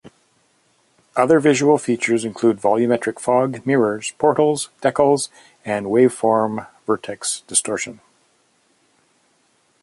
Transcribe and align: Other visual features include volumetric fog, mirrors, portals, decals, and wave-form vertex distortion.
Other 1.15 1.39
visual 1.39 1.77
features 1.77 2.25
include 2.25 2.59
volumetric 2.59 3.19
fog, 3.19 3.63
mirrors, 3.67 4.13
portals, 4.17 4.71
decals, 4.81 5.29
and 5.63 5.91
wave-form 5.91 6.65
vertex 6.87 7.41
distortion. 7.41 7.99